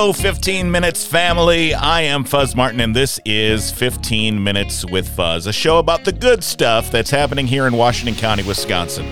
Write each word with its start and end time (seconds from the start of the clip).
Hello, 0.00 0.14
15 0.14 0.70
Minutes 0.70 1.06
family. 1.06 1.74
I 1.74 2.00
am 2.00 2.24
Fuzz 2.24 2.56
Martin, 2.56 2.80
and 2.80 2.96
this 2.96 3.20
is 3.26 3.70
15 3.70 4.42
Minutes 4.42 4.82
with 4.86 5.06
Fuzz, 5.06 5.46
a 5.46 5.52
show 5.52 5.78
about 5.78 6.06
the 6.06 6.12
good 6.12 6.42
stuff 6.42 6.90
that's 6.90 7.10
happening 7.10 7.46
here 7.46 7.66
in 7.66 7.74
Washington 7.74 8.18
County, 8.18 8.42
Wisconsin. 8.42 9.04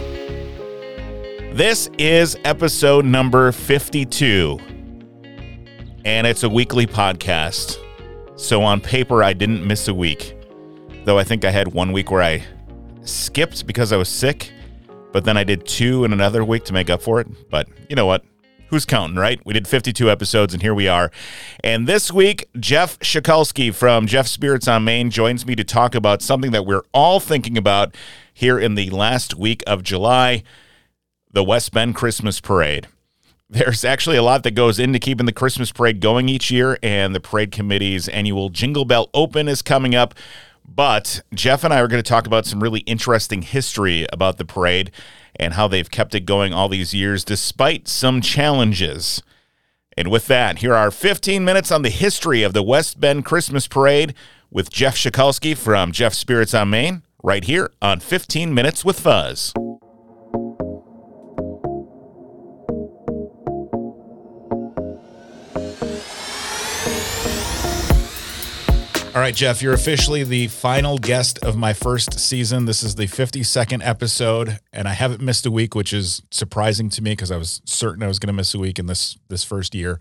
This 1.53 1.91
is 1.99 2.39
episode 2.43 3.05
number 3.05 3.53
52, 3.53 4.59
and 6.07 6.27
it's 6.27 6.43
a 6.43 6.49
weekly 6.49 6.87
podcast. 6.87 7.77
So 8.37 8.63
on 8.63 8.81
paper, 8.81 9.23
I 9.23 9.35
didn't 9.35 9.67
miss 9.67 9.89
a 9.89 9.95
week, 9.95 10.39
though 11.05 11.19
I 11.19 11.23
think 11.23 11.45
I 11.45 11.51
had 11.51 11.75
one 11.75 11.93
week 11.93 12.11
where 12.11 12.23
I 12.23 12.43
skipped 13.03 13.67
because 13.67 13.93
I 13.93 13.99
was 13.99 14.09
sick, 14.09 14.55
but 15.13 15.27
then 15.27 15.37
I 15.37 15.45
did 15.45 15.67
two 15.67 16.05
in 16.05 16.15
another 16.15 16.47
week 16.47 16.65
to 16.65 16.73
make 16.73 16.89
up 16.89 17.03
for 17.03 17.21
it. 17.21 17.51
But 17.51 17.69
you 17.91 17.95
know 17.95 18.07
what? 18.07 18.25
Who's 18.71 18.85
counting, 18.85 19.17
right? 19.17 19.41
We 19.47 19.55
did 19.55 19.67
52 19.67 20.11
episodes, 20.11 20.53
and 20.53 20.63
here 20.63 20.75
we 20.75 20.89
are. 20.89 21.11
And 21.65 21.87
this 21.87 22.13
week, 22.13 22.49
Jeff 22.61 22.99
Shikulski 22.99 23.75
from 23.75 24.07
Jeff 24.07 24.27
Spirits 24.27 24.69
on 24.69 24.85
Main 24.85 25.11
joins 25.11 25.47
me 25.47 25.55
to 25.57 25.65
talk 25.65 25.95
about 25.95 26.21
something 26.21 26.51
that 26.51 26.67
we're 26.67 26.83
all 26.93 27.19
thinking 27.19 27.57
about 27.57 27.95
here 28.35 28.59
in 28.59 28.75
the 28.75 28.91
last 28.91 29.35
week 29.35 29.63
of 29.67 29.83
July 29.83 30.43
the 31.33 31.45
West 31.45 31.73
Bend 31.73 31.95
Christmas 31.95 32.41
Parade. 32.41 32.89
There's 33.51 33.85
actually 33.85 34.19
a 34.19 34.23
lot 34.23 34.43
that 34.43 34.51
goes 34.51 34.79
into 34.79 34.99
keeping 34.99 35.25
the 35.25 35.33
Christmas 35.33 35.73
parade 35.73 36.01
going 36.01 36.29
each 36.29 36.51
year, 36.51 36.79
and 36.83 37.15
the 37.15 37.21
parade 37.21 37.51
committee's 37.51 38.07
annual 38.09 38.51
Jingle 38.51 38.85
Bell 38.85 39.09
Open 39.15 39.49
is 39.49 39.63
coming 39.63 39.95
up. 39.95 40.15
But 40.73 41.23
Jeff 41.35 41.65
and 41.65 41.73
I 41.73 41.81
are 41.81 41.89
going 41.89 42.03
to 42.03 42.09
talk 42.09 42.27
about 42.27 42.47
some 42.47 42.63
really 42.63 42.81
interesting 42.81 43.43
history 43.43 44.07
about 44.13 44.37
the 44.37 44.45
parade 44.45 44.91
and 45.35 45.55
how 45.55 45.67
they've 45.67 45.91
kept 45.91 46.15
it 46.15 46.27
going 46.27 46.53
all 46.53 46.69
these 46.69 46.93
years 46.93 47.25
despite 47.25 47.89
some 47.89 48.21
challenges. 48.21 49.23
And 49.97 50.11
with 50.11 50.27
that, 50.29 50.59
here 50.59 50.75
are 50.75 50.91
15 50.91 51.45
minutes 51.45 51.73
on 51.73 51.83
the 51.83 51.91
history 51.91 52.43
of 52.43 52.53
the 52.53 52.63
West 52.63 53.01
Bend 53.01 53.25
Christmas 53.25 53.67
Parade 53.67 54.15
with 54.51 54.71
Jeff 54.71 54.97
Shikulski 54.97 55.57
from 55.57 55.91
Jeff 55.91 56.15
Spirits 56.15 56.55
on 56.55 56.71
Main, 56.71 57.03
right 57.23 57.45
here 57.45 57.71
on 57.83 58.01
15 58.01 58.55
Minutes 58.55 58.85
with 58.85 59.01
Fuzz. 59.01 59.53
All 69.19 69.23
right, 69.23 69.35
Jeff, 69.35 69.63
you're 69.63 69.75
officially 69.75 70.23
the 70.23 70.47
final 70.47 70.97
guest 70.97 71.41
of 71.41 71.57
my 71.57 71.73
first 71.73 72.21
season. 72.21 72.67
This 72.67 72.85
is 72.85 72.95
the 72.95 73.07
52nd 73.07 73.85
episode, 73.85 74.61
and 74.73 74.87
I 74.87 74.93
haven't 74.93 75.21
missed 75.21 75.45
a 75.45 75.51
week, 75.51 75.75
which 75.75 75.93
is 75.93 76.23
surprising 76.31 76.89
to 76.91 77.03
me 77.03 77.11
because 77.11 77.33
I 77.33 77.37
was 77.37 77.61
certain 77.65 78.05
I 78.05 78.07
was 78.07 78.21
going 78.21 78.29
to 78.29 78.33
miss 78.33 78.55
a 78.55 78.61
week 78.61 78.79
in 78.79 78.87
this 78.87 79.19
this 79.27 79.43
first 79.43 79.75
year. 79.75 79.99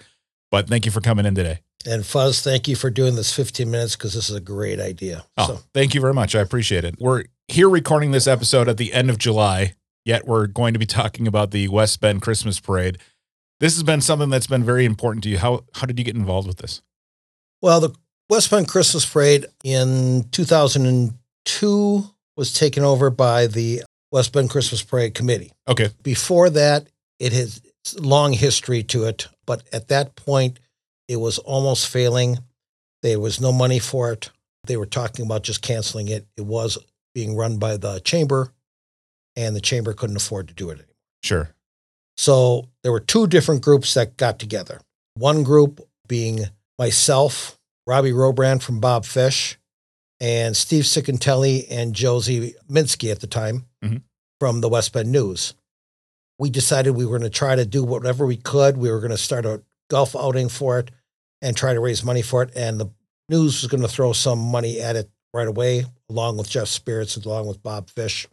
But 0.51 0.67
thank 0.67 0.85
you 0.85 0.91
for 0.91 1.01
coming 1.01 1.25
in 1.25 1.33
today. 1.33 1.61
And 1.83 2.05
Fuzz, 2.05 2.43
thank 2.43 2.67
you 2.67 2.75
for 2.75 2.91
doing 2.91 3.15
this 3.15 3.33
15 3.33 3.71
minutes 3.71 3.95
because 3.95 4.13
this 4.13 4.29
is 4.29 4.35
a 4.35 4.39
great 4.39 4.79
idea. 4.79 5.25
Oh, 5.35 5.47
so. 5.47 5.59
thank 5.73 5.95
you 5.95 6.01
very 6.01 6.13
much. 6.13 6.35
I 6.35 6.41
appreciate 6.41 6.85
it. 6.85 6.97
We're 6.99 7.23
here 7.47 7.69
recording 7.69 8.11
this 8.11 8.27
episode 8.27 8.69
at 8.69 8.77
the 8.77 8.93
end 8.93 9.09
of 9.09 9.17
July, 9.17 9.73
yet 10.05 10.27
we're 10.27 10.45
going 10.45 10.73
to 10.73 10.79
be 10.79 10.85
talking 10.85 11.27
about 11.27 11.49
the 11.49 11.69
West 11.69 11.99
Bend 12.01 12.21
Christmas 12.21 12.59
Parade. 12.59 12.99
This 13.61 13.73
has 13.73 13.81
been 13.81 14.01
something 14.01 14.29
that's 14.29 14.45
been 14.45 14.63
very 14.63 14.85
important 14.85 15.23
to 15.23 15.29
you. 15.31 15.39
How 15.39 15.63
how 15.73 15.87
did 15.87 15.97
you 15.97 16.05
get 16.05 16.15
involved 16.15 16.47
with 16.47 16.57
this? 16.57 16.83
Well, 17.63 17.79
the 17.79 17.95
West 18.29 18.51
Bend 18.51 18.67
Christmas 18.67 19.05
Parade 19.05 19.45
in 19.63 20.25
2002 20.31 22.03
was 22.35 22.53
taken 22.53 22.83
over 22.83 23.09
by 23.09 23.47
the 23.47 23.83
West 24.11 24.33
Bend 24.33 24.49
Christmas 24.49 24.83
Parade 24.83 25.13
Committee. 25.13 25.51
Okay. 25.67 25.89
Before 26.03 26.49
that, 26.49 26.87
it 27.19 27.31
has 27.33 27.61
long 27.97 28.33
history 28.33 28.83
to 28.83 29.05
it, 29.05 29.27
but 29.45 29.63
at 29.71 29.87
that 29.87 30.15
point, 30.15 30.59
it 31.07 31.17
was 31.17 31.37
almost 31.39 31.87
failing. 31.87 32.37
There 33.01 33.19
was 33.19 33.39
no 33.39 33.51
money 33.51 33.79
for 33.79 34.11
it. 34.11 34.29
They 34.65 34.75
were 34.75 34.85
talking 34.85 35.25
about 35.25 35.43
just 35.43 35.61
canceling 35.61 36.09
it. 36.09 36.27
It 36.35 36.45
was 36.45 36.77
being 37.15 37.35
run 37.35 37.57
by 37.57 37.77
the 37.77 37.99
chamber, 38.01 38.51
and 39.35 39.55
the 39.55 39.61
chamber 39.61 39.93
couldn't 39.93 40.17
afford 40.17 40.49
to 40.49 40.53
do 40.53 40.69
it 40.69 40.73
anymore. 40.73 40.95
Sure. 41.23 41.49
So 42.17 42.67
there 42.83 42.91
were 42.91 42.99
two 42.99 43.27
different 43.27 43.61
groups 43.61 43.93
that 43.93 44.17
got 44.17 44.37
together. 44.39 44.81
One 45.13 45.43
group 45.43 45.79
being 46.07 46.45
myself 46.77 47.56
Robbie 47.87 48.11
Robrand 48.11 48.61
from 48.61 48.81
Bob 48.81 49.05
Fish, 49.05 49.57
and 50.19 50.57
Steve 50.57 50.83
Sicantelli 50.83 51.65
and 51.69 51.93
Josie 51.95 52.53
Minsky 52.69 53.11
at 53.11 53.21
the 53.21 53.27
time 53.27 53.65
mm-hmm. 53.83 53.97
from 54.39 54.61
the 54.61 54.69
West 54.69 54.91
Bend 54.91 55.11
News. 55.11 55.53
We 56.37 56.49
decided 56.49 56.91
we 56.91 57.05
were 57.05 57.17
going 57.17 57.31
to 57.31 57.35
try 57.35 57.55
to 57.55 57.65
do 57.65 57.83
whatever 57.83 58.25
we 58.25 58.37
could. 58.37 58.77
We 58.77 58.91
were 58.91 58.99
going 58.99 59.11
to 59.11 59.17
start 59.17 59.45
a 59.45 59.63
golf 59.89 60.15
outing 60.15 60.49
for 60.49 60.79
it 60.79 60.91
and 61.41 61.55
try 61.55 61.73
to 61.73 61.79
raise 61.79 62.03
money 62.03 62.21
for 62.21 62.43
it. 62.43 62.51
And 62.55 62.79
the 62.79 62.89
news 63.29 63.61
was 63.61 63.71
going 63.71 63.81
to 63.81 63.87
throw 63.87 64.11
some 64.11 64.39
money 64.39 64.79
at 64.79 64.95
it 64.95 65.09
right 65.33 65.47
away, 65.47 65.85
along 66.09 66.37
with 66.37 66.49
Jeff 66.49 66.67
Spirits, 66.67 67.15
along 67.15 67.47
with 67.47 67.63
Bob 67.63 67.89
Fish, 67.89 68.27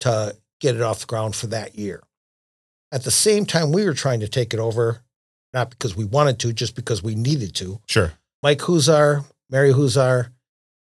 to 0.00 0.36
get 0.60 0.76
it 0.76 0.82
off 0.82 1.00
the 1.00 1.06
ground 1.06 1.34
for 1.34 1.46
that 1.48 1.76
year. 1.76 2.02
At 2.92 3.04
the 3.04 3.10
same 3.10 3.46
time, 3.46 3.72
we 3.72 3.84
were 3.84 3.94
trying 3.94 4.20
to 4.20 4.28
take 4.28 4.52
it 4.52 4.60
over, 4.60 5.02
not 5.54 5.70
because 5.70 5.96
we 5.96 6.04
wanted 6.04 6.38
to, 6.40 6.52
just 6.52 6.74
because 6.74 7.02
we 7.02 7.14
needed 7.14 7.54
to. 7.56 7.80
Sure. 7.86 8.12
Mike 8.42 8.60
Huzar, 8.60 9.24
Mary 9.50 9.72
Huzar, 9.72 10.30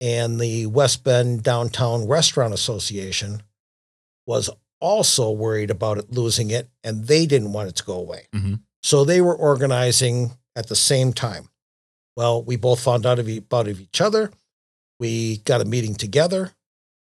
and 0.00 0.40
the 0.40 0.66
West 0.66 1.04
Bend 1.04 1.42
Downtown 1.42 2.06
Restaurant 2.06 2.54
Association 2.54 3.42
was 4.26 4.50
also 4.80 5.30
worried 5.30 5.70
about 5.70 5.98
it 5.98 6.12
losing 6.12 6.50
it, 6.50 6.68
and 6.84 7.06
they 7.06 7.26
didn't 7.26 7.52
want 7.52 7.68
it 7.68 7.76
to 7.76 7.84
go 7.84 7.94
away. 7.94 8.26
Mm-hmm. 8.34 8.54
So 8.82 9.04
they 9.04 9.20
were 9.20 9.34
organizing 9.34 10.32
at 10.54 10.68
the 10.68 10.76
same 10.76 11.12
time. 11.12 11.48
Well, 12.16 12.42
we 12.42 12.56
both 12.56 12.80
found 12.80 13.06
out 13.06 13.18
about 13.18 13.68
of 13.68 13.80
each 13.80 14.00
other. 14.00 14.30
We 15.00 15.38
got 15.38 15.60
a 15.60 15.64
meeting 15.64 15.94
together. 15.94 16.52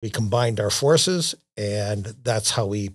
We 0.01 0.09
combined 0.09 0.59
our 0.59 0.69
forces, 0.69 1.35
and 1.57 2.05
that's 2.23 2.51
how 2.51 2.65
we 2.65 2.91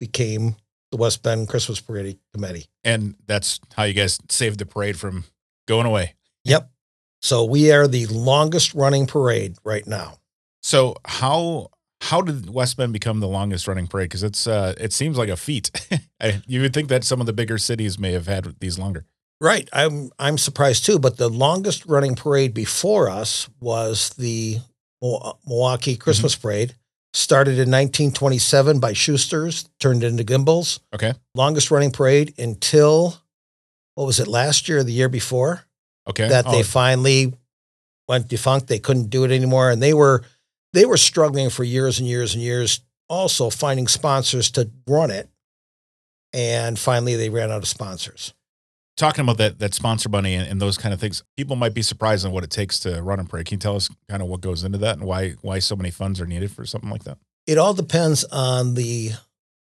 became 0.00 0.56
the 0.90 0.96
West 0.96 1.22
Bend 1.22 1.48
Christmas 1.48 1.80
Parade 1.80 2.18
Committee. 2.32 2.66
And 2.84 3.16
that's 3.26 3.60
how 3.74 3.84
you 3.84 3.94
guys 3.94 4.18
saved 4.28 4.58
the 4.58 4.66
parade 4.66 4.98
from 4.98 5.24
going 5.66 5.86
away. 5.86 6.14
Yep. 6.44 6.70
So 7.24 7.42
we 7.42 7.72
are 7.72 7.88
the 7.88 8.04
longest 8.06 8.74
running 8.74 9.06
parade 9.06 9.56
right 9.64 9.86
now. 9.86 10.18
So 10.62 10.96
how 11.06 11.70
how 12.02 12.20
did 12.20 12.50
West 12.50 12.76
Bend 12.76 12.92
become 12.92 13.20
the 13.20 13.28
longest 13.28 13.66
running 13.66 13.86
parade? 13.86 14.10
Because 14.10 14.22
it's 14.22 14.46
uh, 14.46 14.74
it 14.78 14.92
seems 14.92 15.16
like 15.16 15.30
a 15.30 15.36
feat. 15.36 15.70
you 16.46 16.60
would 16.60 16.74
think 16.74 16.90
that 16.90 17.02
some 17.02 17.20
of 17.20 17.26
the 17.26 17.32
bigger 17.32 17.56
cities 17.56 17.98
may 17.98 18.12
have 18.12 18.26
had 18.26 18.60
these 18.60 18.78
longer. 18.78 19.06
Right. 19.40 19.66
I'm 19.72 20.10
I'm 20.18 20.36
surprised 20.36 20.84
too. 20.84 20.98
But 20.98 21.16
the 21.16 21.30
longest 21.30 21.86
running 21.86 22.14
parade 22.14 22.52
before 22.52 23.08
us 23.08 23.48
was 23.58 24.10
the 24.10 24.58
Milwaukee 25.00 25.96
Christmas 25.96 26.34
mm-hmm. 26.34 26.42
Parade. 26.42 26.74
Started 27.14 27.52
in 27.52 27.70
1927 27.70 28.80
by 28.80 28.92
Schuster's, 28.92 29.70
turned 29.80 30.04
into 30.04 30.24
Gimbels. 30.24 30.80
Okay. 30.94 31.14
Longest 31.34 31.70
running 31.70 31.90
parade 31.90 32.34
until 32.38 33.16
what 33.94 34.04
was 34.04 34.20
it 34.20 34.28
last 34.28 34.68
year 34.68 34.78
or 34.78 34.84
the 34.84 34.92
year 34.92 35.08
before? 35.08 35.64
Okay. 36.08 36.28
That 36.28 36.46
oh. 36.46 36.52
they 36.52 36.62
finally 36.62 37.32
went 38.08 38.28
defunct. 38.28 38.68
They 38.68 38.78
couldn't 38.78 39.10
do 39.10 39.24
it 39.24 39.30
anymore. 39.30 39.70
And 39.70 39.82
they 39.82 39.94
were 39.94 40.22
they 40.72 40.84
were 40.84 40.96
struggling 40.96 41.50
for 41.50 41.64
years 41.64 41.98
and 41.98 42.08
years 42.08 42.34
and 42.34 42.42
years, 42.42 42.80
also 43.08 43.50
finding 43.50 43.88
sponsors 43.88 44.50
to 44.52 44.70
run 44.86 45.10
it. 45.10 45.28
And 46.32 46.78
finally 46.78 47.14
they 47.14 47.28
ran 47.28 47.50
out 47.50 47.58
of 47.58 47.68
sponsors. 47.68 48.34
Talking 48.96 49.22
about 49.22 49.38
that 49.38 49.58
that 49.58 49.74
sponsor 49.74 50.08
money 50.08 50.34
and, 50.34 50.46
and 50.48 50.60
those 50.60 50.76
kind 50.78 50.92
of 50.92 51.00
things, 51.00 51.22
people 51.36 51.56
might 51.56 51.74
be 51.74 51.82
surprised 51.82 52.24
on 52.26 52.32
what 52.32 52.44
it 52.44 52.50
takes 52.50 52.78
to 52.80 53.02
run 53.02 53.18
a 53.18 53.24
parade. 53.24 53.46
Can 53.46 53.56
you 53.56 53.60
tell 53.60 53.76
us 53.76 53.88
kind 54.08 54.22
of 54.22 54.28
what 54.28 54.40
goes 54.40 54.62
into 54.62 54.78
that 54.78 54.98
and 54.98 55.06
why 55.06 55.30
why 55.42 55.58
so 55.58 55.74
many 55.74 55.90
funds 55.90 56.20
are 56.20 56.26
needed 56.26 56.50
for 56.52 56.66
something 56.66 56.90
like 56.90 57.04
that? 57.04 57.18
It 57.46 57.58
all 57.58 57.74
depends 57.74 58.24
on 58.24 58.74
the 58.74 59.12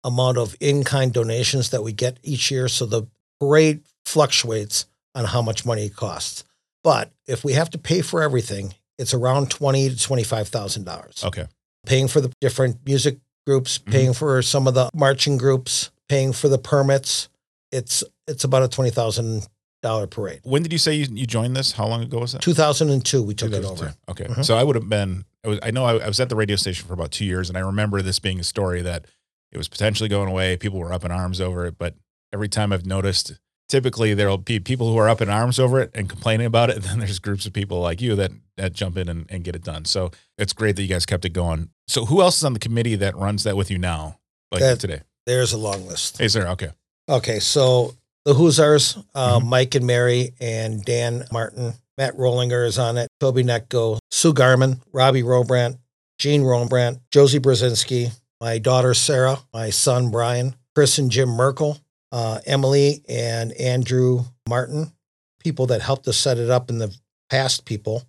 amount 0.04 0.38
of 0.38 0.56
in-kind 0.60 1.12
donations 1.12 1.70
that 1.70 1.82
we 1.82 1.92
get 1.92 2.18
each 2.22 2.50
year. 2.50 2.68
So 2.68 2.86
the 2.86 3.08
parade 3.40 3.82
fluctuates 4.06 4.86
on 5.16 5.24
how 5.24 5.42
much 5.42 5.66
money 5.66 5.86
it 5.86 5.96
costs. 5.96 6.44
But 6.84 7.10
if 7.26 7.42
we 7.42 7.54
have 7.54 7.70
to 7.70 7.78
pay 7.78 8.02
for 8.02 8.22
everything, 8.22 8.74
it's 8.98 9.12
around 9.12 9.50
twenty 9.50 9.88
to 9.90 9.98
twenty 10.00 10.22
five 10.22 10.46
thousand 10.46 10.84
dollars. 10.84 11.24
Okay. 11.24 11.46
Paying 11.84 12.06
for 12.06 12.20
the 12.20 12.32
different 12.40 12.78
music 12.86 13.18
groups, 13.44 13.78
mm-hmm. 13.78 13.90
paying 13.90 14.12
for 14.12 14.40
some 14.42 14.68
of 14.68 14.74
the 14.74 14.90
marching 14.94 15.36
groups, 15.36 15.90
paying 16.08 16.32
for 16.32 16.48
the 16.48 16.58
permits. 16.58 17.28
It's 17.72 18.04
it's 18.28 18.44
about 18.44 18.62
a 18.62 18.68
twenty 18.68 18.90
thousand 18.90 19.48
dollar 19.82 20.06
parade. 20.06 20.40
When 20.44 20.62
did 20.62 20.72
you 20.72 20.78
say 20.78 20.94
you, 20.94 21.06
you 21.10 21.26
joined 21.26 21.56
this? 21.56 21.72
How 21.72 21.86
long 21.86 22.02
ago 22.02 22.20
was 22.20 22.32
that? 22.32 22.42
Two 22.42 22.54
thousand 22.54 22.90
and 22.90 23.04
two. 23.04 23.22
We 23.22 23.34
took 23.34 23.52
it 23.52 23.64
over. 23.64 23.94
Okay, 24.08 24.24
mm-hmm. 24.24 24.42
so 24.42 24.56
I 24.56 24.62
would 24.62 24.76
have 24.76 24.88
been. 24.88 25.24
I, 25.44 25.48
was, 25.48 25.58
I 25.62 25.70
know 25.70 25.84
I, 25.84 25.96
I 25.98 26.08
was 26.08 26.20
at 26.20 26.28
the 26.28 26.36
radio 26.36 26.56
station 26.56 26.86
for 26.86 26.94
about 26.94 27.10
two 27.10 27.24
years, 27.24 27.48
and 27.48 27.56
I 27.56 27.62
remember 27.62 28.02
this 28.02 28.18
being 28.18 28.38
a 28.38 28.44
story 28.44 28.82
that 28.82 29.06
it 29.52 29.58
was 29.58 29.68
potentially 29.68 30.08
going 30.08 30.28
away. 30.28 30.56
People 30.56 30.78
were 30.78 30.92
up 30.92 31.04
in 31.04 31.10
arms 31.10 31.40
over 31.40 31.66
it, 31.66 31.78
but 31.78 31.94
every 32.32 32.48
time 32.48 32.72
I've 32.72 32.86
noticed 32.86 33.38
typically 33.68 34.14
there'll 34.14 34.38
be 34.38 34.60
people 34.60 34.90
who 34.90 34.96
are 34.98 35.08
up 35.08 35.20
in 35.20 35.28
arms 35.28 35.58
over 35.58 35.80
it 35.80 35.90
and 35.94 36.08
complaining 36.08 36.46
about 36.46 36.70
it. 36.70 36.76
And 36.76 36.84
then 36.84 36.98
there's 37.00 37.18
groups 37.18 37.46
of 37.46 37.52
people 37.52 37.80
like 37.80 38.00
you 38.00 38.14
that, 38.16 38.30
that 38.56 38.72
jump 38.72 38.96
in 38.96 39.08
and, 39.08 39.26
and 39.28 39.42
get 39.44 39.56
it 39.56 39.64
done. 39.64 39.84
So 39.84 40.10
it's 40.38 40.52
great 40.52 40.76
that 40.76 40.82
you 40.82 40.88
guys 40.88 41.06
kept 41.06 41.24
it 41.24 41.30
going. 41.30 41.70
So 41.88 42.04
who 42.06 42.20
else 42.22 42.36
is 42.38 42.44
on 42.44 42.52
the 42.52 42.58
committee 42.58 42.94
that 42.96 43.16
runs 43.16 43.44
that 43.44 43.56
with 43.56 43.70
you 43.70 43.78
now, 43.78 44.18
like 44.52 44.60
that, 44.60 44.80
today? 44.80 45.02
There's 45.26 45.52
a 45.52 45.58
long 45.58 45.86
list. 45.86 46.20
Is 46.20 46.32
there? 46.34 46.48
Okay. 46.48 46.70
Okay. 47.08 47.38
So 47.40 47.94
The 48.24 48.34
Hussars, 48.34 48.98
uh, 49.14 49.38
Mhm. 49.40 49.46
Mike 49.46 49.74
and 49.76 49.86
Mary, 49.86 50.34
and 50.40 50.84
Dan 50.84 51.24
Martin. 51.32 51.74
Matt 51.98 52.14
Rollinger 52.16 52.66
is 52.66 52.78
on 52.78 52.98
it. 52.98 53.08
Toby 53.20 53.42
Netko, 53.42 53.98
Sue 54.10 54.32
Garman, 54.34 54.82
Robbie 54.92 55.22
Robrandt, 55.22 55.78
Gene 56.18 56.42
Rombrandt, 56.42 57.00
Josie 57.10 57.38
Brzezinski, 57.40 58.10
my 58.40 58.58
daughter 58.58 58.92
Sarah, 58.94 59.38
my 59.54 59.70
son 59.70 60.10
Brian, 60.10 60.56
Chris 60.74 60.98
and 60.98 61.10
Jim 61.10 61.28
Merkel, 61.30 61.78
uh, 62.12 62.40
Emily 62.46 63.02
and 63.08 63.52
Andrew 63.52 64.24
Martin, 64.48 64.92
people 65.40 65.66
that 65.66 65.82
helped 65.82 66.06
us 66.08 66.16
set 66.16 66.38
it 66.38 66.50
up 66.50 66.70
in 66.70 66.78
the 66.78 66.94
past 67.30 67.64
people. 67.64 68.02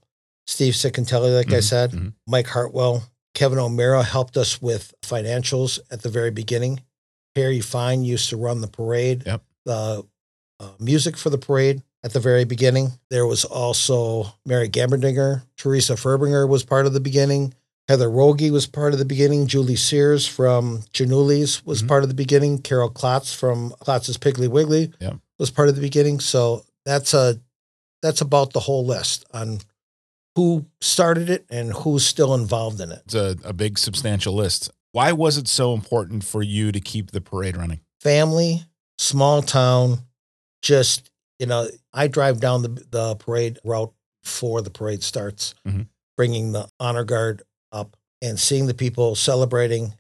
Steve 0.46 0.74
Sicantelli, 0.74 1.36
like 1.36 1.52
I 1.52 1.58
Mhm, 1.60 1.64
said, 1.64 1.92
mhm. 1.92 2.14
Mike 2.28 2.48
Hartwell, 2.48 3.04
Kevin 3.34 3.60
O'Meara 3.60 4.04
helped 4.04 4.38
us 4.38 4.62
with 4.62 4.94
financials 5.04 5.80
at 5.92 6.02
the 6.02 6.10
very 6.10 6.32
beginning. 6.32 6.82
Harry 7.36 7.60
Fine 7.60 8.04
used 8.04 8.30
to 8.30 8.38
run 8.38 8.62
the 8.62 8.68
parade, 8.68 9.24
Yep. 9.26 9.42
the 9.66 10.04
uh, 10.60 10.70
music 10.80 11.16
for 11.18 11.30
the 11.30 11.38
parade 11.38 11.84
at 12.04 12.14
the 12.14 12.20
very 12.20 12.44
beginning. 12.46 12.94
There 13.12 13.28
was 13.28 13.46
also 13.46 14.34
Mary 14.46 14.68
Gamberdinger, 14.70 15.44
Teresa 15.58 15.94
Furbinger 15.94 16.48
was 16.50 16.64
part 16.64 16.86
of 16.88 16.94
the 16.94 17.00
beginning. 17.00 17.54
Heather 17.88 18.10
Rogie 18.10 18.52
was 18.52 18.68
part 18.68 18.94
of 18.94 19.00
the 19.00 19.06
beginning. 19.06 19.48
Julie 19.48 19.76
Sears 19.78 20.28
from 20.28 20.84
Janulis 20.94 21.66
was 21.66 21.82
Mhm. 21.84 21.88
part 21.88 22.04
of 22.04 22.10
the 22.10 22.16
beginning. 22.16 22.60
Carol 22.62 22.90
Klotz 22.90 23.34
from 23.34 23.72
Klotz's 23.80 24.18
Piggly 24.18 24.50
Wiggly 24.50 24.92
Yep. 25.00 25.18
was 25.40 25.52
part 25.52 25.70
of 25.70 25.76
the 25.76 25.82
beginning. 25.82 26.20
So 26.20 26.66
that's 26.86 27.14
a 27.14 27.40
that's 28.04 28.22
about 28.22 28.54
the 28.54 28.60
whole 28.60 28.86
list 28.86 29.26
on 29.34 29.60
who 30.36 30.66
started 30.82 31.32
it 31.32 31.46
and 31.50 31.74
who's 31.74 32.06
still 32.06 32.36
involved 32.36 32.80
in 32.80 32.92
it. 32.92 33.02
It's 33.06 33.16
a, 33.16 33.36
a 33.44 33.54
big, 33.54 33.80
substantial 33.80 34.36
list. 34.36 34.70
Why 34.92 35.12
was 35.14 35.36
it 35.38 35.48
so 35.48 35.74
important 35.74 36.24
for 36.24 36.44
you 36.44 36.72
to 36.72 36.80
keep 36.80 37.10
the 37.12 37.22
parade 37.22 37.58
running? 37.58 37.80
Family, 38.02 38.64
small 39.00 39.42
town, 39.42 40.06
just 40.62 41.10
you 41.40 41.46
know, 41.46 41.70
I 41.94 42.08
drive 42.08 42.40
down 42.40 42.62
the 42.64 42.86
the 42.92 43.16
parade 43.16 43.60
route 43.64 43.94
before 44.24 44.62
the 44.62 44.70
parade 44.72 45.04
starts, 45.04 45.54
Mhm. 45.68 45.88
bringing 46.18 46.52
the 46.52 46.68
honor 46.80 47.04
guard 47.04 47.44
up 47.72 47.96
and 48.22 48.40
seeing 48.40 48.66
the 48.68 48.74
people 48.74 49.16
celebrating, 49.16 49.94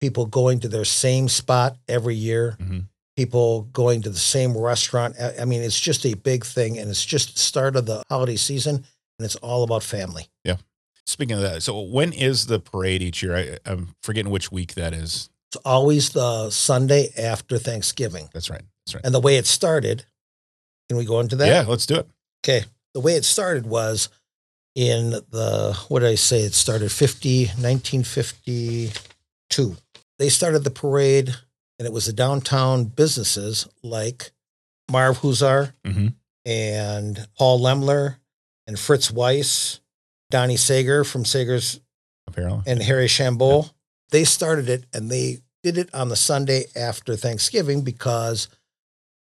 people 0.00 0.26
going 0.26 0.60
to 0.60 0.68
their 0.68 0.84
same 0.84 1.28
spot 1.28 1.76
every 1.88 2.14
year, 2.14 2.56
Mhm. 2.60 2.86
people 3.16 3.62
going 3.72 4.02
to 4.02 4.10
the 4.10 4.18
same 4.18 4.56
restaurant. 4.56 5.14
I 5.20 5.44
mean, 5.44 5.62
it's 5.62 5.78
just 5.78 6.04
a 6.06 6.14
big 6.14 6.44
thing, 6.44 6.78
and 6.78 6.90
it's 6.90 7.04
just 7.04 7.34
the 7.34 7.40
start 7.40 7.76
of 7.76 7.86
the 7.86 8.02
holiday 8.08 8.36
season, 8.36 8.76
and 9.18 9.24
it's 9.24 9.36
all 9.36 9.62
about 9.62 9.82
family. 9.82 10.28
Yeah. 10.44 10.56
Speaking 11.06 11.36
of 11.36 11.42
that, 11.42 11.62
so 11.62 11.80
when 11.80 12.12
is 12.12 12.46
the 12.46 12.58
parade 12.60 13.02
each 13.02 13.22
year? 13.22 13.36
I, 13.36 13.58
I'm 13.70 13.94
forgetting 14.02 14.30
which 14.32 14.50
week 14.52 14.74
that 14.74 14.92
is. 14.94 15.28
It's 15.50 15.60
always 15.64 16.10
the 16.10 16.50
Sunday 16.50 17.12
after 17.18 17.58
Thanksgiving, 17.58 18.28
That's 18.32 18.48
right. 18.48 18.62
That's 18.86 18.94
right. 18.94 19.04
and 19.04 19.14
the 19.14 19.20
way 19.20 19.36
it 19.36 19.46
started. 19.46 20.06
Can 20.88 20.96
we 20.98 21.04
go 21.04 21.20
into 21.20 21.36
that? 21.36 21.46
Yeah, 21.48 21.64
let's 21.68 21.86
do 21.86 21.96
it. 21.96 22.08
Okay. 22.44 22.64
The 22.94 23.00
way 23.00 23.14
it 23.14 23.24
started 23.24 23.66
was 23.66 24.08
in 24.74 25.10
the, 25.10 25.78
what 25.88 26.00
did 26.00 26.08
I 26.08 26.14
say? 26.16 26.40
It 26.42 26.54
started 26.54 26.90
50, 26.90 27.46
1952. 27.58 29.76
They 30.18 30.28
started 30.28 30.64
the 30.64 30.70
parade, 30.70 31.34
and 31.78 31.86
it 31.86 31.92
was 31.92 32.06
the 32.06 32.12
downtown 32.12 32.84
businesses 32.84 33.68
like 33.82 34.30
Marv 34.90 35.18
Huzar 35.18 35.72
hmm 35.84 36.08
and 36.44 37.28
Paul 37.38 37.60
Lemler 37.60 38.16
and 38.66 38.76
Fritz 38.76 39.12
Weiss, 39.12 39.78
Donnie 40.30 40.56
Sager 40.56 41.04
from 41.04 41.24
Sager's 41.24 41.78
Apparently. 42.26 42.64
and 42.66 42.82
Harry 42.82 43.06
Chambeau. 43.06 43.70
They 44.10 44.24
started 44.24 44.68
it 44.68 44.84
and 44.92 45.08
they 45.08 45.38
did 45.62 45.78
it 45.78 45.94
on 45.94 46.08
the 46.08 46.16
Sunday 46.16 46.64
after 46.74 47.14
Thanksgiving 47.14 47.82
because 47.82 48.48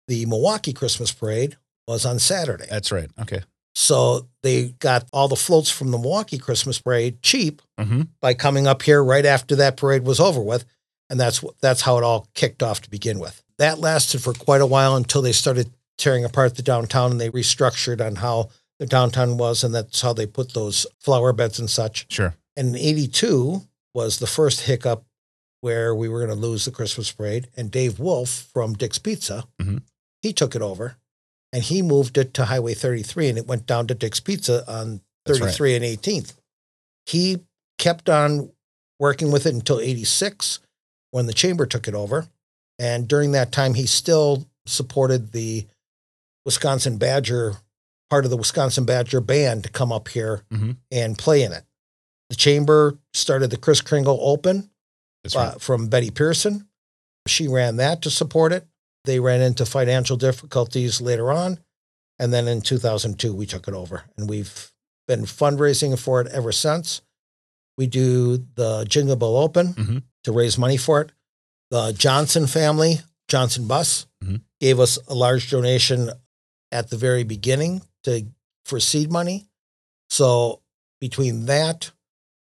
the 0.08 0.26
Milwaukee 0.28 0.72
Christmas 0.72 1.12
parade 1.12 1.58
was 1.90 2.06
on 2.06 2.20
Saturday. 2.20 2.68
That's 2.70 2.90
right. 2.90 3.10
Okay. 3.20 3.42
So 3.80 4.28
they 4.44 4.70
got 4.80 5.08
all 5.14 5.30
the 5.30 5.38
floats 5.38 5.70
from 5.70 5.92
the 5.92 5.98
Milwaukee 5.98 6.38
Christmas 6.38 6.80
parade 6.82 7.22
cheap 7.22 7.62
hmm 7.80 8.02
by 8.20 8.34
coming 8.34 8.68
up 8.68 8.82
here 8.82 9.02
right 9.02 9.26
after 9.26 9.56
that 9.56 9.78
parade 9.78 10.04
was 10.04 10.20
over 10.20 10.42
with, 10.42 10.66
and 11.10 11.18
that's 11.18 11.42
that's 11.62 11.82
how 11.82 11.98
it 11.98 12.04
all 12.04 12.28
kicked 12.34 12.62
off 12.62 12.82
to 12.82 12.90
begin 12.90 13.20
with. 13.20 13.42
That 13.58 13.80
lasted 13.80 14.22
for 14.22 14.34
quite 14.34 14.60
a 14.60 14.66
while 14.66 14.98
until 14.98 15.22
they 15.22 15.32
started 15.32 15.72
tearing 15.98 16.26
apart 16.26 16.56
the 16.56 16.62
downtown 16.62 17.12
and 17.12 17.22
they 17.22 17.30
restructured 17.30 18.06
on 18.06 18.16
how 18.16 18.50
the 18.80 18.86
downtown 18.86 19.38
was, 19.38 19.64
and 19.64 19.74
that's 19.74 20.02
how 20.02 20.12
they 20.12 20.26
put 20.26 20.54
those 20.54 20.86
flower 21.00 21.32
beds 21.32 21.58
and 21.58 21.70
such. 21.70 22.06
Sure. 22.12 22.36
And 22.58 22.76
82 22.76 23.62
was 23.94 24.20
the 24.20 24.28
first 24.28 24.62
hiccup 24.62 25.06
where 25.62 25.96
we 25.96 26.10
were 26.10 26.20
going 26.26 26.38
to 26.38 26.48
lose 26.48 26.66
the 26.66 26.72
Christmas 26.72 27.14
parade. 27.14 27.48
And 27.56 27.72
Dave 27.72 27.98
Wolf 27.98 28.30
from 28.54 28.74
Dick's 28.74 29.00
Pizza, 29.00 29.46
Mhm. 29.62 29.84
he 30.22 30.34
took 30.34 30.54
it 30.54 30.62
over 30.62 30.98
and 31.54 31.64
he 31.64 31.82
moved 31.82 32.18
it 32.18 32.34
to 32.36 32.46
Highway 32.46 32.74
33 32.74 33.30
and 33.30 33.38
it 33.38 33.48
went 33.48 33.66
down 33.66 33.88
to 33.88 33.94
Dick's 33.96 34.20
Pizza 34.20 34.64
on 34.72 35.02
That's 35.26 35.40
right. 35.40 35.48
33 35.48 35.76
and 35.76 35.86
18th. 35.86 36.34
He 37.06 37.40
kept 37.78 38.10
on 38.10 38.52
working 39.00 39.32
with 39.32 39.46
it 39.46 39.54
until 39.54 39.80
86 39.80 40.60
when 41.12 41.26
the 41.26 41.34
chamber 41.34 41.66
took 41.66 41.88
it 41.88 41.96
over. 41.96 42.28
And 42.78 43.08
during 43.08 43.32
that 43.32 43.52
time, 43.52 43.74
he 43.74 43.86
still 43.88 44.46
supported 44.66 45.32
the 45.32 45.66
Wisconsin 46.46 46.98
Badger, 46.98 47.56
part 48.10 48.26
of 48.26 48.32
the 48.32 48.38
Wisconsin 48.38 48.86
Badger 48.86 49.22
band 49.22 49.64
to 49.64 49.70
come 49.70 49.92
up 49.92 50.08
here 50.10 50.44
Mhm. 50.52 50.78
and 50.92 51.18
play 51.18 51.44
in 51.44 51.52
it. 51.52 51.64
The 52.30 52.36
chamber 52.36 52.98
started 53.14 53.50
the 53.50 53.58
Chris 53.58 53.82
Kringle 53.82 54.20
Open 54.22 54.70
uh, 55.26 55.30
right. 55.54 55.62
from 55.62 55.88
Betty 55.88 56.12
Pearson. 56.12 56.68
She 57.28 57.48
ran 57.48 57.78
that 57.78 58.02
to 58.04 58.10
support 58.10 58.54
it. 58.54 58.66
They 59.06 59.20
ran 59.20 59.42
into 59.42 59.66
financial 59.66 60.18
difficulties 60.18 61.02
later 61.02 61.32
on. 61.32 61.60
And 62.20 62.34
then 62.34 62.48
in 62.48 62.62
2002, 62.62 63.34
we 63.34 63.46
took 63.46 63.68
it 63.68 63.74
over 63.74 64.04
and 64.18 64.30
we've 64.30 64.72
been 65.08 65.22
fundraising 65.24 65.98
for 65.98 66.22
it 66.22 66.28
ever 66.28 66.52
since. 66.52 67.02
We 67.78 67.88
do 67.88 68.46
the 68.56 68.86
Jingle 68.88 69.16
Bell 69.16 69.38
Open 69.38 69.74
Mhm. 69.74 70.04
to 70.26 70.32
raise 70.32 70.58
money 70.58 70.76
for 70.78 71.02
it. 71.02 71.12
The 71.72 71.94
Johnson 71.94 72.46
family, 72.46 73.00
Johnson 73.30 73.68
Bus, 73.68 74.06
Mhm. 74.24 74.42
gave 74.60 74.80
us 74.80 75.00
a 75.08 75.14
large 75.16 75.50
donation 75.50 76.12
at 76.72 76.90
the 76.90 76.98
very 76.98 77.24
beginning 77.24 77.82
to 78.04 78.28
for 78.66 78.80
seed 78.80 79.10
money. 79.12 79.50
So 80.10 80.62
between 81.00 81.46
that, 81.46 81.92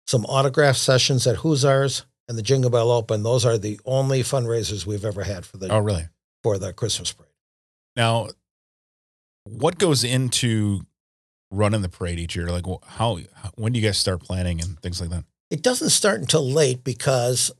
some 0.06 0.24
autograph 0.26 0.76
sessions 0.76 1.26
at 1.26 1.36
Hussars 1.36 2.04
and 2.28 2.38
the 2.38 2.42
Jingle 2.42 2.70
Bell 2.70 2.90
Open, 2.90 3.22
those 3.22 3.44
are 3.44 3.58
the 3.58 3.78
only 3.84 4.22
fundraisers 4.22 4.86
we've 4.86 5.04
ever 5.04 5.24
had 5.24 5.44
for 5.44 5.58
the 5.58 5.68
Oh, 5.68 5.78
really? 5.78 6.08
For 6.46 6.58
the 6.58 6.72
Christmas 6.72 7.10
parade. 7.10 7.32
Now, 7.96 8.28
what 9.42 9.78
goes 9.78 10.04
into 10.04 10.86
running 11.50 11.82
the 11.82 11.88
parade 11.88 12.20
each 12.20 12.36
year? 12.36 12.46
Like, 12.52 12.64
how, 12.86 13.18
how 13.34 13.50
when 13.56 13.72
do 13.72 13.80
you 13.80 13.84
guys 13.84 13.98
start 13.98 14.20
planning 14.20 14.60
and 14.60 14.80
things 14.80 15.00
like 15.00 15.10
that? 15.10 15.24
It 15.50 15.62
doesn't 15.62 15.90
start 15.90 16.20
until 16.20 16.48
late 16.48 16.84
because 16.84 17.50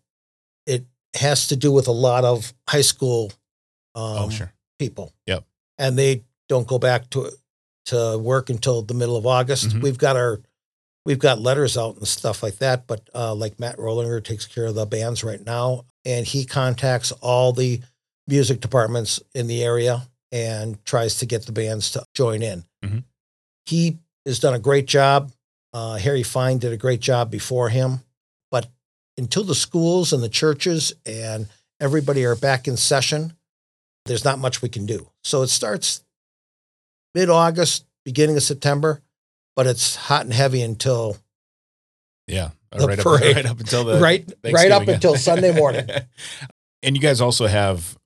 it 0.66 0.84
has 1.16 1.48
to 1.48 1.56
do 1.56 1.72
with 1.72 1.88
a 1.88 1.92
lot 1.92 2.24
of 2.24 2.54
high 2.68 2.82
school 2.82 3.32
um, 3.96 4.18
oh, 4.18 4.30
sure. 4.30 4.52
people. 4.78 5.12
Yep. 5.26 5.42
And 5.78 5.98
they 5.98 6.22
don't 6.48 6.68
go 6.68 6.78
back 6.78 7.10
to 7.10 7.32
to 7.86 8.18
work 8.18 8.50
until 8.50 8.82
the 8.82 8.94
middle 8.94 9.16
of 9.16 9.26
August. 9.26 9.70
Mhm. 9.70 9.82
We've 9.82 9.98
got 9.98 10.16
our 10.16 10.42
we've 11.04 11.18
got 11.18 11.40
letters 11.40 11.76
out 11.76 11.96
and 11.96 12.06
stuff 12.06 12.40
like 12.40 12.58
that, 12.58 12.86
but 12.86 13.10
uh, 13.16 13.34
like 13.34 13.58
Matt 13.58 13.78
Rollinger 13.78 14.22
takes 14.22 14.46
care 14.46 14.66
of 14.66 14.76
the 14.76 14.86
bands 14.86 15.24
right 15.24 15.44
now, 15.44 15.86
and 16.04 16.24
he 16.24 16.44
contacts 16.44 17.10
all 17.10 17.52
the 17.52 17.80
music 18.26 18.60
departments 18.60 19.20
in 19.34 19.46
the 19.46 19.62
area 19.62 20.02
and 20.32 20.84
tries 20.84 21.18
to 21.18 21.26
get 21.26 21.46
the 21.46 21.52
bands 21.52 21.92
to 21.92 22.04
join 22.14 22.42
in. 22.42 22.64
Mhm. 22.84 23.04
He 23.66 23.98
has 24.24 24.38
done 24.38 24.54
a 24.54 24.58
great 24.58 24.86
job. 24.86 25.32
Uh, 25.72 25.96
Harry 25.96 26.22
Fine 26.22 26.58
did 26.58 26.72
a 26.72 26.76
great 26.76 27.00
job 27.00 27.30
before 27.30 27.68
him, 27.68 28.00
but 28.50 28.68
until 29.18 29.44
the 29.44 29.54
schools 29.54 30.12
and 30.12 30.22
the 30.22 30.28
churches 30.28 30.92
and 31.04 31.48
everybody 31.80 32.24
are 32.24 32.34
back 32.36 32.66
in 32.66 32.76
session, 32.76 33.36
there's 34.06 34.24
not 34.24 34.38
much 34.38 34.62
we 34.62 34.68
can 34.68 34.86
do. 34.86 35.10
So 35.24 35.42
it 35.42 35.48
starts 35.48 36.02
mid 37.14 37.28
August, 37.30 37.84
beginning 38.04 38.36
of 38.36 38.42
September, 38.42 39.02
but 39.54 39.66
it's 39.66 39.96
hot 39.96 40.22
and 40.24 40.32
heavy 40.32 40.62
until 40.62 41.16
Yeah. 42.26 42.50
Right, 42.74 42.98
up, 42.98 43.04
right 43.06 43.46
up 43.46 43.60
until 43.60 43.84
the 43.84 43.98
right 44.00 44.30
right 44.44 44.70
up 44.70 44.86
until 44.88 45.16
Sunday 45.16 45.52
morning. 45.54 45.88
and 46.82 46.96
you 46.96 47.00
guys 47.00 47.20
also 47.20 47.46
have, 47.46 47.96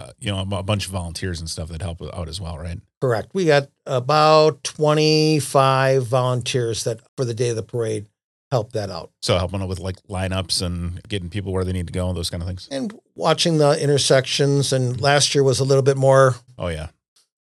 uh, 0.00 0.10
you 0.18 0.30
know, 0.30 0.40
a 0.40 0.44
bu- 0.44 0.62
bunch 0.62 0.86
of 0.86 0.92
volunteers 0.92 1.40
and 1.40 1.50
stuff 1.50 1.68
that 1.70 1.82
help 1.82 2.00
out 2.14 2.28
as 2.28 2.40
well, 2.40 2.56
right? 2.58 2.80
Correct. 3.00 3.30
We 3.34 3.44
got 3.46 3.68
about 3.86 4.62
25 4.64 6.06
volunteers 6.06 6.84
that 6.84 7.00
for 7.16 7.24
the 7.24 7.34
day 7.34 7.50
of 7.50 7.56
the 7.56 7.62
parade 7.62 8.06
help 8.50 8.72
that 8.72 8.90
out. 8.90 9.10
So 9.22 9.36
helping 9.36 9.60
out 9.60 9.68
with 9.68 9.80
like 9.80 9.96
lineups 10.08 10.62
and 10.62 11.02
getting 11.08 11.28
people 11.28 11.52
where 11.52 11.64
they 11.64 11.72
need 11.72 11.86
to 11.88 11.92
go 11.92 12.08
and 12.08 12.16
those 12.16 12.30
kind 12.30 12.42
of 12.42 12.46
things. 12.48 12.68
And 12.70 12.98
watching 13.14 13.58
the 13.58 13.80
intersections 13.82 14.72
and 14.72 15.00
last 15.00 15.34
year 15.34 15.42
was 15.44 15.60
a 15.60 15.64
little 15.64 15.82
bit 15.82 15.96
more 15.96 16.36
Oh 16.56 16.68
yeah, 16.68 16.88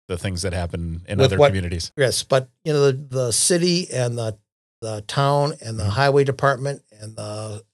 the 0.06 0.16
things 0.16 0.42
that 0.42 0.52
happen 0.52 1.02
in 1.08 1.20
other 1.20 1.36
what- 1.36 1.48
communities. 1.48 1.92
yes, 1.96 2.22
but 2.22 2.48
you 2.64 2.72
know 2.72 2.90
the 2.90 2.92
the 2.92 3.32
city 3.32 3.90
and 3.92 4.16
the 4.16 4.38
the 4.80 5.02
town 5.08 5.54
and 5.60 5.78
the 5.78 5.84
Mhm. 5.84 5.88
highway 5.90 6.22
department 6.24 6.82
and 7.00 7.16
the 7.16 7.64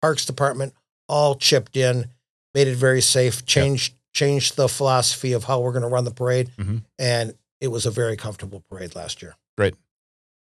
parks 0.00 0.24
department 0.24 0.72
all 1.08 1.34
chipped 1.36 1.76
in, 1.76 2.10
made 2.54 2.66
it 2.66 2.74
very 2.76 3.02
safe, 3.02 3.44
changed 3.46 3.94
changed 4.14 4.56
the 4.56 4.68
philosophy 4.68 5.32
of 5.32 5.44
how 5.44 5.60
we're 5.60 5.72
going 5.72 5.82
to 5.82 5.88
run 5.88 6.04
the 6.04 6.10
parade, 6.10 6.50
Mhm. 6.58 6.82
and 6.98 7.34
it 7.60 7.68
was 7.68 7.84
a 7.86 7.90
very 7.90 8.16
comfortable 8.16 8.62
parade 8.70 8.94
last 8.94 9.20
year. 9.22 9.36
Great. 9.58 9.74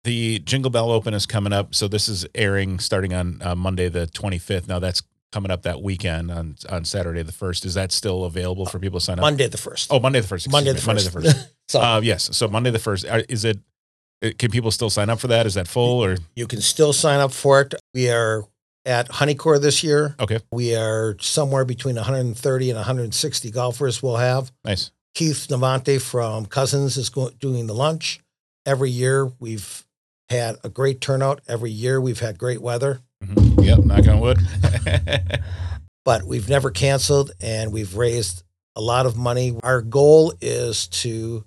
The 0.03 0.39
Jingle 0.39 0.71
Bell 0.71 0.91
Open 0.91 1.13
is 1.13 1.25
coming 1.25 1.53
up. 1.53 1.75
So 1.75 1.87
this 1.87 2.07
is 2.09 2.25
airing 2.33 2.79
starting 2.79 3.13
on 3.13 3.41
uh, 3.41 3.55
Monday, 3.55 3.89
the 3.89 4.07
25th. 4.07 4.67
Now 4.67 4.79
that's 4.79 5.01
coming 5.31 5.51
up 5.51 5.61
that 5.63 5.81
weekend 5.81 6.31
on, 6.31 6.55
on 6.69 6.85
Saturday, 6.85 7.21
the 7.21 7.31
1st. 7.33 7.65
Is 7.65 7.73
that 7.75 7.91
still 7.91 8.23
available 8.23 8.65
for 8.65 8.79
people 8.79 8.99
to 8.99 9.05
sign 9.05 9.19
up? 9.19 9.23
Monday 9.23 9.47
the 9.47 9.57
first. 9.57 9.91
Oh, 9.91 9.99
Monday 9.99 10.21
the 10.21 10.27
1st. 10.27 10.49
Monday 10.51 10.71
the 10.73 10.79
1st. 10.79 10.87
Monday 10.87 11.03
the 11.03 11.09
1st. 11.29 11.47
so 11.67 11.81
Uh, 11.81 11.99
yes. 12.03 12.29
So 12.35 12.47
Monday 12.47 12.71
the 12.71 12.79
1st. 12.79 13.11
Uh, 13.13 13.23
Is 13.29 13.43
it, 13.45 13.59
uh, 14.23 14.29
can 14.39 14.49
people 14.49 14.71
still 14.71 14.89
sign 14.89 15.09
up 15.09 15.19
for 15.19 15.27
that? 15.27 15.45
Is 15.45 15.53
that 15.55 15.67
full 15.67 16.03
or? 16.03 16.17
you 16.35 16.47
can 16.47 16.61
still 16.61 16.93
sign 16.93 17.19
up 17.19 17.31
for 17.33 17.61
it. 17.61 17.75
We 17.93 18.09
are 18.09 18.45
at 18.85 19.07
Hon-E-Kor 19.09 19.59
this 19.59 19.83
year. 19.83 20.15
Okay. 20.19 20.39
We 20.51 20.75
are 20.75 21.15
somewhere 21.19 21.65
between 21.65 21.95
130 21.95 22.69
and 22.69 22.77
160 22.77 23.51
golfers. 23.51 24.01
We'll 24.01 24.17
have 24.17 24.51
Nice. 24.63 24.91
Keith 25.15 25.47
Navante 25.49 25.99
from 26.01 26.45
Cousins 26.45 26.95
is 26.97 27.09
doing 27.39 27.67
the 27.67 27.73
lunch. 27.73 28.19
Every 28.65 28.89
year 28.91 29.31
we've 29.39 29.85
had 30.29 30.57
a 30.63 30.69
great 30.69 31.01
turnout. 31.01 31.41
Every 31.47 31.71
year 31.71 31.99
we've 31.99 32.19
had 32.19 32.37
great 32.37 32.61
weather, 32.61 33.01
Mhm. 33.23 33.65
Yep. 33.65 33.79
Knock 33.79 34.07
on 34.07 34.19
wood. 34.19 34.39
but 36.05 36.23
we've 36.23 36.47
never 36.49 36.71
canceled 36.71 37.31
and 37.41 37.73
we've 37.73 37.95
raised 37.95 38.43
a 38.75 38.81
lot 38.81 39.05
of 39.05 39.17
money. 39.17 39.57
Our 39.63 39.81
goal 39.81 40.33
is 40.41 40.87
to 40.87 41.43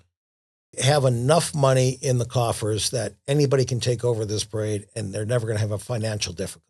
have 0.82 1.04
enough 1.04 1.54
money 1.54 1.90
in 2.00 2.18
the 2.18 2.24
coffers 2.24 2.90
that 2.90 3.14
anybody 3.28 3.64
can 3.64 3.78
take 3.80 4.04
over 4.04 4.24
this 4.24 4.44
parade 4.44 4.86
and 4.96 5.12
they're 5.14 5.24
never 5.24 5.46
going 5.46 5.56
to 5.56 5.60
have 5.60 5.70
a 5.72 5.78
financial 5.78 6.32
difficulty. 6.32 6.66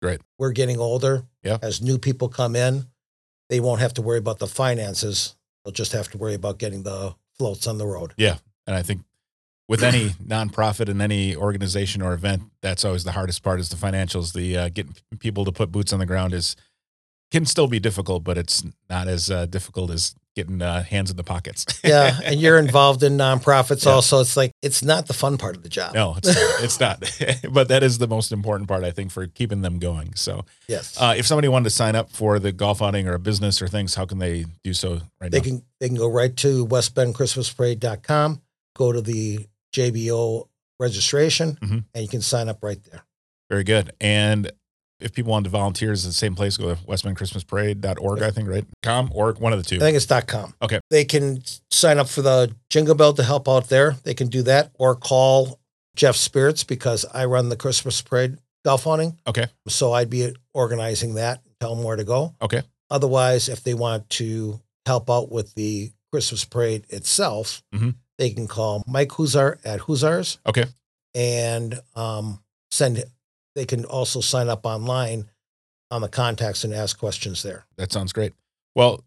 Great. 0.00 0.20
We're 0.38 0.52
getting 0.52 0.78
older. 0.78 1.24
Yeah. 1.42 1.58
As 1.62 1.82
new 1.82 1.98
people 1.98 2.28
come 2.28 2.56
in, 2.56 2.86
they 3.48 3.60
won't 3.60 3.80
have 3.80 3.94
to 3.94 4.02
worry 4.02 4.18
about 4.18 4.38
the 4.38 4.46
finances. 4.46 5.36
They'll 5.64 5.72
just 5.72 5.92
have 5.92 6.08
to 6.10 6.18
worry 6.18 6.34
about 6.34 6.58
getting 6.58 6.82
the 6.82 7.14
floats 7.36 7.66
on 7.66 7.78
the 7.78 7.86
road. 7.86 8.14
Yeah. 8.16 8.36
And 8.66 8.74
I 8.76 8.82
think 8.82 9.02
with 9.68 9.82
any 9.82 10.08
nonprofit 10.26 10.88
and 10.88 11.02
any 11.02 11.36
organization 11.36 12.02
or 12.02 12.12
event, 12.12 12.42
that's 12.62 12.84
always 12.84 13.04
the 13.04 13.12
hardest 13.12 13.42
part 13.42 13.60
is 13.60 13.68
the 13.68 13.76
financials. 13.76 14.32
The 14.32 14.56
uh, 14.56 14.68
getting 14.70 14.94
people 15.18 15.44
to 15.44 15.52
put 15.52 15.70
boots 15.70 15.92
on 15.92 15.98
the 15.98 16.06
ground 16.06 16.32
is 16.32 16.56
can 17.30 17.46
still 17.46 17.66
be 17.68 17.78
difficult, 17.80 18.24
but 18.24 18.36
it's 18.38 18.64
not 18.88 19.06
as 19.08 19.30
uh, 19.30 19.46
difficult 19.46 19.90
as 19.90 20.14
getting 20.36 20.62
uh, 20.62 20.82
hands 20.82 21.10
in 21.10 21.16
the 21.16 21.24
pockets. 21.24 21.64
yeah, 21.84 22.18
and 22.24 22.40
you're 22.40 22.58
involved 22.58 23.02
in 23.02 23.16
nonprofits 23.16 23.84
Yeah. 23.84 23.92
also. 23.92 24.20
It's 24.20 24.36
like 24.36 24.52
it's 24.62 24.82
not 24.82 25.06
the 25.06 25.12
fun 25.12 25.38
part 25.38 25.56
of 25.56 25.62
the 25.62 25.68
job. 25.68 25.94
no, 25.94 26.14
it's 26.16 26.28
not, 26.28 26.64
it's 26.64 26.80
not. 26.80 27.52
but 27.52 27.68
that 27.68 27.82
is 27.82 27.98
the 27.98 28.06
most 28.08 28.30
important 28.32 28.68
part, 28.68 28.84
I 28.84 28.90
think, 28.92 29.10
for 29.10 29.26
keeping 29.26 29.62
them 29.62 29.78
going. 29.78 30.14
So, 30.14 30.44
Yes, 30.68 30.96
uh, 31.00 31.14
if 31.16 31.26
somebody 31.26 31.48
wanted 31.48 31.64
to 31.64 31.70
sign 31.70 31.96
up 31.96 32.10
for 32.10 32.38
the 32.38 32.52
golf 32.52 32.80
outing 32.82 33.08
or 33.08 33.14
a 33.14 33.18
business 33.18 33.60
or 33.62 33.68
things, 33.68 33.94
how 33.94 34.06
can 34.06 34.18
they 34.18 34.46
do 34.64 34.72
so 34.72 35.00
right 35.20 35.30
they 35.30 35.38
now? 35.38 35.44
can 35.44 35.62
they 35.80 35.88
can 35.88 35.96
go 35.96 36.08
right 36.10 36.36
to 36.38 36.66
westbendchristmasparade.com, 36.66 38.40
go 38.76 38.92
to 38.92 39.00
the 39.00 39.46
JBO 39.74 40.48
registration, 40.78 41.56
Mhm. 41.62 41.84
and 41.94 42.02
you 42.02 42.08
can 42.08 42.22
sign 42.22 42.48
up 42.48 42.62
right 42.62 42.82
there. 42.90 43.04
Very 43.50 43.64
good. 43.64 43.92
And 44.00 44.50
if 45.00 45.12
people 45.12 45.30
want 45.32 45.44
to 45.44 45.50
volunteer, 45.50 45.92
is 45.92 46.04
the 46.04 46.12
same 46.12 46.34
place? 46.34 46.56
Go 46.56 46.74
to 46.74 46.80
westbendchristmasparade.org, 46.82 48.22
I 48.22 48.30
think, 48.30 48.48
right? 48.48 48.64
Com 48.82 49.10
or 49.14 49.32
one 49.34 49.52
of 49.52 49.58
the 49.62 49.64
two. 49.68 49.76
I 49.76 49.80
think 49.80 49.96
it's 49.96 50.06
dot 50.06 50.26
.com. 50.26 50.54
Okay. 50.62 50.80
They 50.90 51.04
can 51.04 51.42
sign 51.70 51.98
up 51.98 52.08
for 52.08 52.22
the 52.22 52.54
Jingle 52.68 52.94
Bell 52.94 53.12
to 53.14 53.22
help 53.22 53.48
out 53.48 53.68
there. 53.68 53.96
They 54.04 54.14
can 54.14 54.28
do 54.28 54.42
that 54.42 54.70
or 54.74 54.94
call 54.94 55.58
Jeff 55.96 56.16
Spirits 56.16 56.64
because 56.64 57.04
I 57.12 57.24
run 57.26 57.48
the 57.48 57.56
Christmas 57.56 58.00
parade 58.02 58.38
golf 58.64 58.84
hunting. 58.84 59.16
Okay. 59.26 59.46
So 59.68 59.92
I'd 59.92 60.10
be 60.10 60.34
organizing 60.54 61.14
that, 61.14 61.40
tell 61.60 61.74
them 61.74 61.84
where 61.84 61.96
to 61.96 62.04
go. 62.04 62.34
Okay. 62.42 62.62
Otherwise, 62.90 63.48
if 63.48 63.62
they 63.64 63.74
want 63.74 64.08
to 64.10 64.60
help 64.86 65.08
out 65.10 65.30
with 65.30 65.54
the 65.54 65.92
Christmas 66.12 66.44
parade 66.44 66.84
itself, 66.88 67.62
Mhm. 67.74 67.94
they 68.18 68.30
can 68.30 68.48
call 68.48 68.82
Mike 68.86 69.10
Huzar 69.10 69.58
at 69.64 69.80
Huzars 69.80 70.38
Okay. 70.46 70.64
and 71.14 71.80
um, 71.94 72.40
send. 72.70 73.02
They 73.54 73.66
can 73.66 73.84
also 73.84 74.20
sign 74.20 74.48
up 74.48 74.64
online 74.64 75.30
on 75.90 76.02
the 76.02 76.08
contacts 76.08 76.64
and 76.64 76.72
ask 76.72 76.98
questions 76.98 77.42
there. 77.42 77.66
That 77.76 77.92
sounds 77.92 78.12
great. 78.12 78.32
Well, 78.74 79.04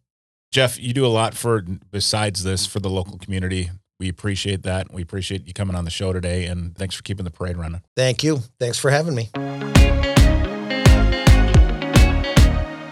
Jeff, 0.51 0.79
you 0.79 0.93
do 0.93 1.05
a 1.05 1.07
lot 1.07 1.33
for 1.33 1.62
besides 1.62 2.43
this 2.43 2.65
for 2.65 2.79
the 2.79 2.89
local 2.89 3.17
community. 3.17 3.71
We 4.00 4.09
appreciate 4.09 4.63
that. 4.63 4.93
We 4.93 5.01
appreciate 5.01 5.47
you 5.47 5.53
coming 5.53 5.75
on 5.75 5.85
the 5.85 5.91
show 5.91 6.12
today, 6.12 6.45
and 6.45 6.75
thanks 6.75 6.93
for 6.93 7.03
keeping 7.03 7.23
the 7.23 7.31
parade 7.31 7.57
running. 7.57 7.81
Thank 7.95 8.23
you. 8.23 8.39
Thanks 8.59 8.77
for 8.77 8.91
having 8.91 9.15
me. 9.15 9.29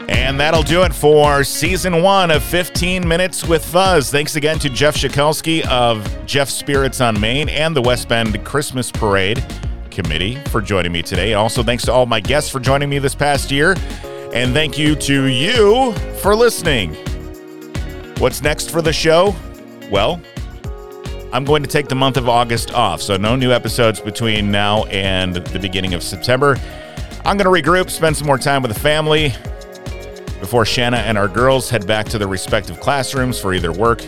And 0.07 0.39
that'll 0.39 0.63
do 0.63 0.83
it 0.83 0.95
for 0.95 1.43
season 1.43 2.01
one 2.01 2.31
of 2.31 2.41
15 2.43 3.05
Minutes 3.05 3.45
with 3.45 3.65
Fuzz. 3.65 4.09
Thanks 4.09 4.37
again 4.37 4.59
to 4.59 4.69
Jeff 4.69 4.95
Shakelski 4.95 5.65
of 5.67 6.25
Jeff 6.25 6.49
Spirits 6.49 7.01
on 7.01 7.19
Main 7.19 7.49
and 7.49 7.75
the 7.75 7.81
West 7.81 8.07
Bend 8.07 8.43
Christmas 8.45 8.89
Parade 8.89 9.43
Committee 9.91 10.35
for 10.49 10.61
joining 10.61 10.91
me 10.91 11.01
today. 11.03 11.33
Also, 11.33 11.61
thanks 11.61 11.83
to 11.85 11.93
all 11.93 12.05
my 12.05 12.19
guests 12.19 12.49
for 12.49 12.59
joining 12.59 12.89
me 12.89 12.97
this 12.97 13.13
past 13.13 13.51
year. 13.51 13.75
And 14.33 14.53
thank 14.53 14.77
you 14.77 14.95
to 14.95 15.25
you 15.25 15.93
for 16.21 16.35
listening. 16.35 16.95
What's 18.17 18.41
next 18.41 18.71
for 18.71 18.81
the 18.81 18.93
show? 18.93 19.35
Well, 19.91 20.21
I'm 21.33 21.45
going 21.45 21.63
to 21.63 21.69
take 21.69 21.87
the 21.87 21.95
month 21.95 22.17
of 22.17 22.27
August 22.29 22.73
off, 22.73 23.01
so 23.01 23.17
no 23.17 23.35
new 23.35 23.51
episodes 23.51 23.99
between 23.99 24.51
now 24.51 24.85
and 24.85 25.35
the 25.35 25.59
beginning 25.59 25.93
of 25.93 26.03
September. 26.03 26.57
I'm 27.25 27.37
going 27.37 27.63
to 27.63 27.69
regroup, 27.69 27.89
spend 27.89 28.17
some 28.17 28.27
more 28.27 28.37
time 28.37 28.61
with 28.61 28.73
the 28.73 28.79
family 28.79 29.33
before 30.39 30.65
Shanna 30.65 30.97
and 30.97 31.17
our 31.17 31.27
girls 31.27 31.69
head 31.69 31.85
back 31.85 32.07
to 32.07 32.17
their 32.17 32.27
respective 32.27 32.79
classrooms 32.79 33.39
for 33.39 33.53
either 33.53 33.71
work 33.71 34.01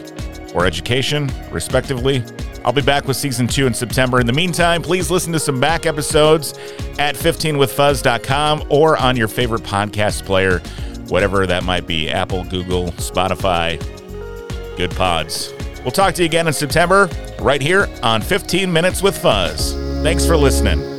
or 0.53 0.65
education, 0.65 1.31
respectively. 1.51 2.23
I'll 2.65 2.73
be 2.73 2.81
back 2.81 3.07
with 3.07 3.17
season 3.17 3.47
two 3.47 3.67
in 3.67 3.73
September. 3.73 4.19
In 4.19 4.27
the 4.27 4.33
meantime, 4.33 4.81
please 4.81 5.11
listen 5.11 5.33
to 5.33 5.39
some 5.39 5.59
back 5.59 5.85
episodes 5.85 6.53
at 6.99 7.15
15withfuzz.com 7.15 8.67
or 8.69 8.97
on 8.97 9.17
your 9.17 9.27
favorite 9.27 9.63
podcast 9.63 10.25
player, 10.25 10.59
whatever 11.09 11.45
that 11.45 11.63
might 11.63 11.85
be 11.87 12.09
Apple, 12.09 12.43
Google, 12.45 12.87
Spotify, 12.93 13.77
Goodpods. 14.77 15.51
We'll 15.83 15.91
talk 15.91 16.13
to 16.15 16.21
you 16.21 16.25
again 16.25 16.47
in 16.47 16.53
September, 16.53 17.09
right 17.41 17.61
here 17.61 17.89
on 18.01 18.21
15 18.21 18.71
Minutes 18.71 19.03
with 19.03 19.17
Fuzz. 19.17 19.73
Thanks 20.01 20.25
for 20.25 20.37
listening. 20.37 20.92